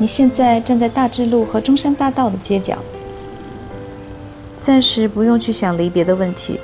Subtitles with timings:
[0.00, 2.78] 你现在站在大智路和中山大道的街角，
[4.58, 6.58] 暂时不用去想离别的问题。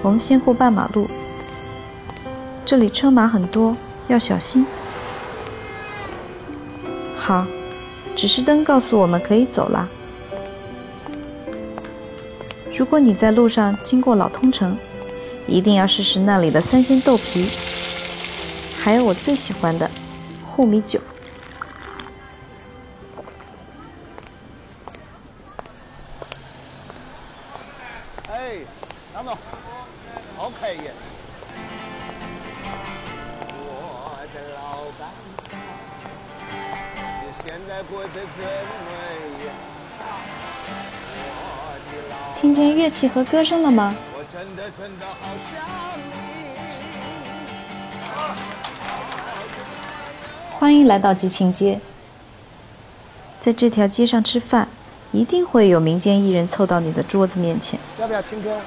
[0.00, 1.08] 我们先过半马路，
[2.64, 3.76] 这里车马很多，
[4.06, 4.64] 要小心。
[7.16, 7.46] 好，
[8.14, 9.88] 指示灯告诉我们可以走了。
[12.76, 14.78] 如果你在路上经过老通城，
[15.48, 17.50] 一定要试试那里的三鲜豆皮，
[18.76, 19.90] 还有我最喜欢的
[20.44, 21.00] 沪米酒。
[34.98, 35.04] 你
[37.46, 38.90] 现在过得怎么
[39.44, 39.54] 样？
[42.34, 43.94] 听见乐器和歌声了吗？
[50.50, 51.78] 欢迎来到吉庆街。
[53.40, 54.66] 在这条街上吃饭，
[55.12, 57.78] 一定会有民间艺人凑到你的桌子面前。
[58.00, 58.58] 要不要听歌？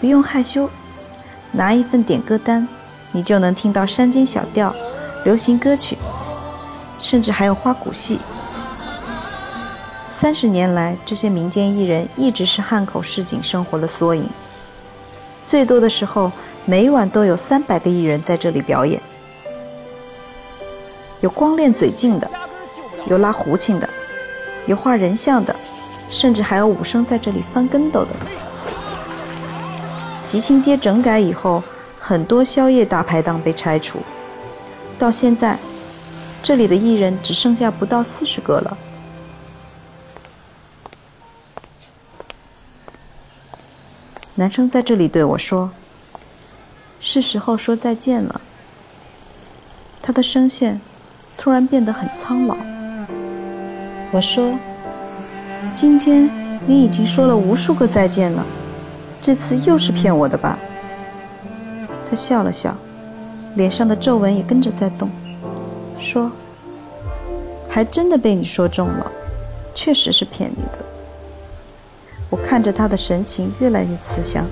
[0.00, 0.70] 不用害羞，
[1.50, 2.68] 拿一份点歌单，
[3.10, 4.72] 你就能听到山间小调、
[5.24, 5.98] 流行歌曲，
[6.98, 8.20] 甚至还有花鼓戏。
[10.20, 14.28] 三十年来，这些民间艺人一直是汉口市井生活的缩影。
[15.44, 16.32] 最多的时候，
[16.64, 19.00] 每晚都有三百个艺人在这里表演。
[21.20, 22.30] 有光练嘴劲的，
[23.06, 23.88] 有拉胡琴的，
[24.66, 25.56] 有画人像的，
[26.10, 28.10] 甚至还有武生在这里翻跟斗的。
[30.24, 31.62] 吉庆街整改以后，
[31.98, 34.00] 很多宵夜大排档被拆除，
[34.98, 35.58] 到现在，
[36.42, 38.76] 这里的艺人只剩下不到四十个了。
[44.34, 45.70] 男生在这里对我说
[47.00, 48.40] ：“是时候说再见了。”
[50.02, 50.80] 他的声线
[51.36, 52.56] 突然变得很苍老。
[54.10, 54.58] 我说
[55.74, 56.30] ：“今天
[56.66, 58.46] 你已经说了无数个再见了，
[59.20, 60.58] 这次又是骗我的吧？”
[62.08, 62.76] 他笑了笑，
[63.54, 65.10] 脸上的皱纹也跟着在动，
[66.00, 66.32] 说
[67.68, 69.10] ：“还真的被你说中了，
[69.74, 70.84] 确实是骗你的。”
[72.30, 74.46] 我看着他的神情越来越慈祥，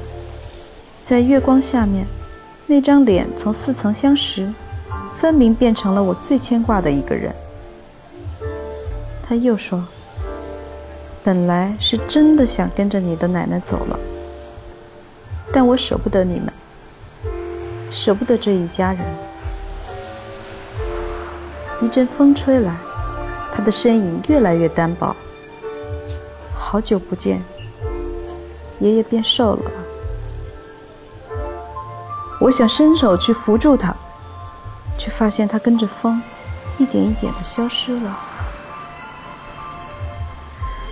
[1.05, 2.07] 在月光下面，
[2.67, 4.53] 那张脸从似曾相识，
[5.15, 7.35] 分明变成了我最牵挂的一个人。
[9.23, 9.87] 他又说
[11.23, 13.99] ：“本来是真的想跟着你的奶奶走了，
[15.53, 16.53] 但我舍不得你们，
[17.91, 19.01] 舍不得这一家人。”
[21.83, 22.77] 一阵风吹来，
[23.55, 25.15] 他的身影越来越单薄。
[26.55, 27.43] 好久不见。
[28.79, 29.71] 爷爷变瘦了，
[32.41, 33.97] 我想伸手去扶住他，
[34.99, 36.23] 却发现他跟着风
[36.77, 38.19] 一点一点的消失了。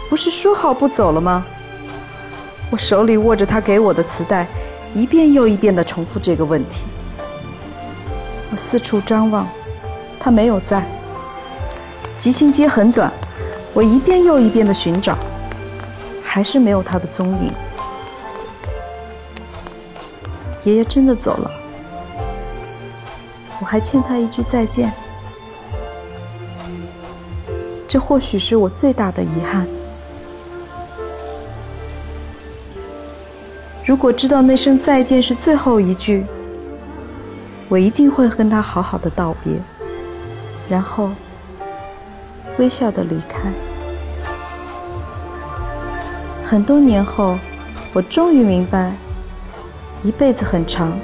[0.09, 1.44] 不是说好不走了吗？
[2.71, 4.49] 我手里握着他给我的磁带，
[4.94, 6.87] 一遍又一遍的重复这个问题。
[8.50, 9.49] 我四处张望，
[10.21, 10.87] 他没有在。
[12.16, 13.12] 吉庆街很短，
[13.72, 15.19] 我一遍又一遍的寻找，
[16.22, 17.53] 还是没有他的踪影。
[20.62, 21.50] 爷爷真的走了，
[23.61, 24.93] 我还欠他一句再见，
[27.88, 29.66] 这或许是我最大的遗憾。
[33.94, 36.27] 如果知道那声再见是最后一句，
[37.69, 39.53] 我一定会跟他好好的道别，
[40.69, 41.12] 然后
[42.59, 43.53] 微笑的离开。
[46.43, 47.38] 很多年后，
[47.93, 48.94] 我终于明白。
[50.03, 50.99] 一辈子很长，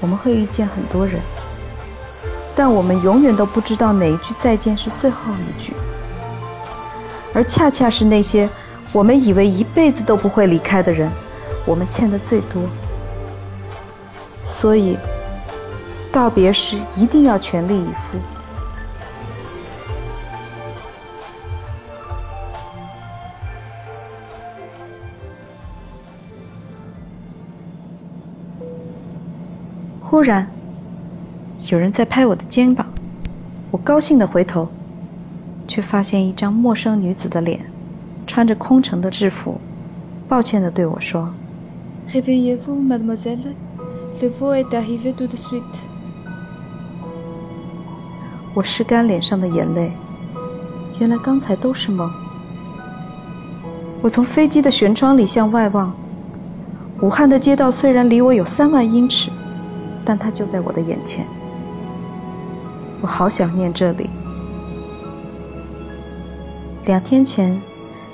[0.00, 1.20] 我们会遇见很多人，
[2.56, 5.74] 但我们永远都不知道哪一句再见是最后一句，
[7.34, 8.48] 而恰恰是那些
[8.94, 11.12] 我们以为一辈子都不会离开的人，
[11.66, 12.62] 我们欠的最多。
[14.44, 14.96] 所以，
[16.12, 18.18] 道别时一定要全力以赴。
[30.00, 30.48] 忽然，
[31.70, 32.86] 有人在拍我的肩膀，
[33.72, 34.68] 我高兴的回头，
[35.66, 37.66] 却发现一张陌生女子的脸，
[38.26, 39.60] 穿着空乘的制服，
[40.28, 41.34] 抱歉的对我说
[42.12, 43.54] ：“Réveillez-vous, mademoiselle,
[44.20, 45.86] le vol est arrivé tout de suite。”
[48.54, 49.90] 我拭干脸上的眼泪，
[50.98, 52.10] 原来刚才都是梦。
[54.02, 55.94] 我从飞机的舷窗里向外望，
[57.00, 59.30] 武汉的街道虽然离我有三万英尺。
[60.06, 61.26] 但它就在我的眼前，
[63.00, 64.10] 我好想念这里。
[66.84, 67.62] 两天前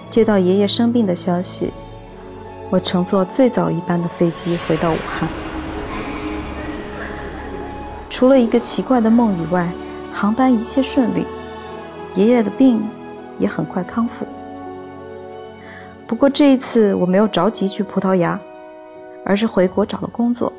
[0.08, 1.72] 接到爷爷生病的消息，
[2.70, 5.28] 我乘坐最早一班的飞机回到武汉。
[8.08, 9.72] 除了一个奇怪的梦以外，
[10.12, 11.26] 航班一切顺利，
[12.14, 12.88] 爷爷的病
[13.38, 14.26] 也很快康复。
[16.06, 18.38] 不过这一次我没有着急去葡萄牙，
[19.24, 20.52] 而是回国找了工作，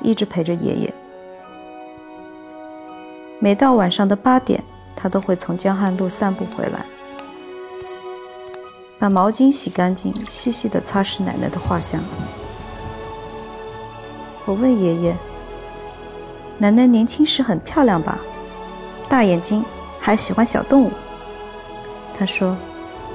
[0.00, 0.94] 一直陪着爷爷。
[3.40, 4.62] 每到晚上的八点，
[4.94, 6.84] 他都会从江汉路散步回来，
[8.98, 12.00] 把毛巾洗干净，细细的擦拭奶奶的画像。
[14.44, 15.16] 我问爷爷
[16.58, 18.18] ：“奶奶年轻时很漂亮吧？
[19.08, 19.64] 大眼睛，
[20.00, 20.90] 还喜欢小动物。”
[22.18, 22.56] 他说：“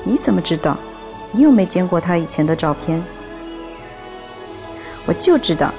[0.05, 0.77] 你怎么知道？
[1.33, 3.03] 你又没见过她以前的照片。”
[5.05, 5.73] 我就知道，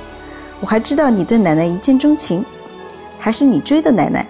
[0.61, 2.45] 我还知道你对奶奶一见钟情，
[3.19, 4.27] 还是你追的奶奶。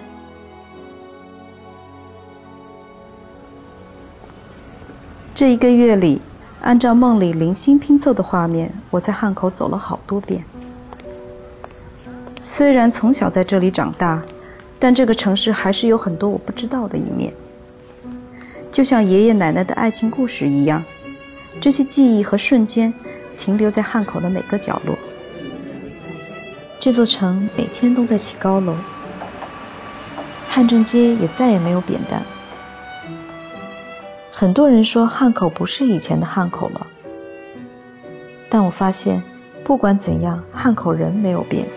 [5.35, 6.21] 这一个月里，
[6.61, 10.45] 按照梦里零星拼凑的画面，我在汉口走了好多遍。
[12.41, 14.23] 虽然从小在这里长大，
[14.79, 17.33] 但这个城市还是有很多我不知道的一面。
[18.71, 20.85] 就像爷爷奶奶的爱情故事一样，
[21.59, 22.93] 这些记忆和瞬间
[23.37, 24.97] 停留在汉口的每个角落。
[26.79, 28.77] 这座城每天都在起高楼，
[30.47, 32.21] 汉正街也再也没有扁担。
[34.37, 36.87] 很多人说汉口不是以前的汉口了，
[38.49, 39.23] 但我发现，
[39.63, 41.69] 不管怎样，汉口人没有变，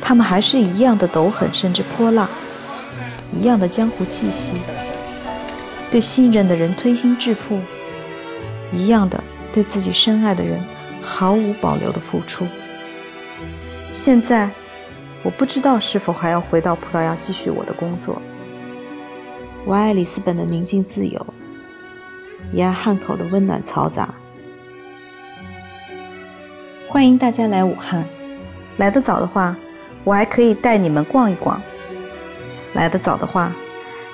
[0.00, 2.28] 他们还是一样的斗狠，甚至泼辣，
[3.36, 4.52] 一样的江湖气息，
[5.90, 7.58] 对信任的人推心置腹，
[8.72, 10.60] 一样的对自己深爱的人
[11.02, 12.46] 毫无保留的付出。
[13.92, 14.50] 现在，
[15.24, 18.22] 我不知道是否还要回到葡萄牙继续我的工作。
[19.66, 21.26] 我爱里斯本的宁静自由，
[22.52, 24.14] 也爱汉口的温暖嘈杂。
[26.88, 28.06] 欢迎大家来武汉，
[28.78, 29.56] 来得早的话，
[30.02, 31.60] 我还可以带你们逛一逛；
[32.72, 33.52] 来得早的话，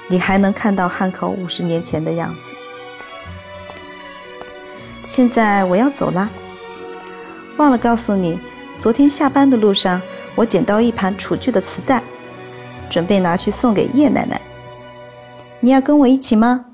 [0.09, 2.51] 你还能看到汉口五十年前的样子。
[5.07, 6.29] 现在我要走啦，
[7.57, 8.41] 忘了告诉你，
[8.79, 10.03] 昨天下班的路上，
[10.35, 12.03] 我捡到一盘楚剧的磁带，
[12.91, 14.41] 准备拿去送给叶奶奶。
[15.61, 16.67] 你要跟我一起吗？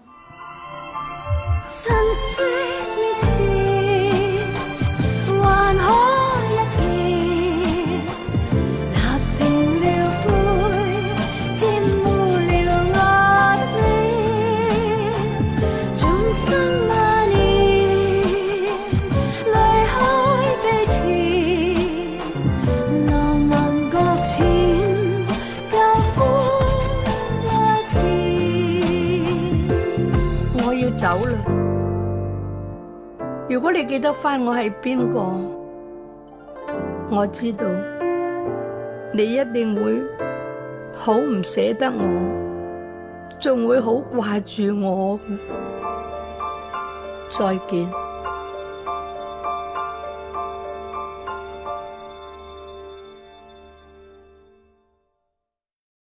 [31.13, 31.37] 走啦！
[33.47, 35.21] 如果你记得翻我系边个，
[37.11, 37.67] 我知道
[39.13, 40.01] 你一定会
[40.95, 42.01] 好唔舍得我，
[43.39, 45.21] 仲会好挂住我。
[47.29, 48.02] 再见。